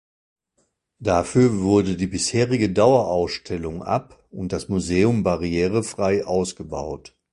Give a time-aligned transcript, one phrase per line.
[0.97, 7.15] Dafür wurde die bisherige Dauerausstellung ab-, und das Museum barrierefrei ausgebaut.